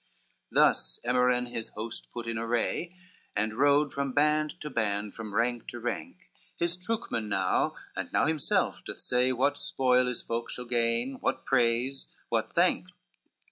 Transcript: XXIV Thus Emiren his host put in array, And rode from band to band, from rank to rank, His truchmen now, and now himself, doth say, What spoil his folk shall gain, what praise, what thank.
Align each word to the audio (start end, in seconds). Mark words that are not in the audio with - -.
XXIV 0.01 0.53
Thus 0.53 0.99
Emiren 1.05 1.45
his 1.51 1.67
host 1.75 2.07
put 2.11 2.25
in 2.27 2.39
array, 2.39 2.95
And 3.35 3.53
rode 3.53 3.93
from 3.93 4.13
band 4.13 4.59
to 4.61 4.71
band, 4.71 5.13
from 5.13 5.35
rank 5.35 5.67
to 5.67 5.79
rank, 5.79 6.31
His 6.57 6.75
truchmen 6.75 7.27
now, 7.29 7.75
and 7.95 8.11
now 8.11 8.25
himself, 8.25 8.81
doth 8.83 8.99
say, 8.99 9.31
What 9.31 9.59
spoil 9.59 10.07
his 10.07 10.23
folk 10.23 10.49
shall 10.49 10.65
gain, 10.65 11.19
what 11.19 11.45
praise, 11.45 12.07
what 12.29 12.51
thank. 12.53 12.87